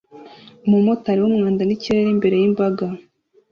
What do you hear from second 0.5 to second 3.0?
Umumotari wumwanda ni ikirere imbere yimbaga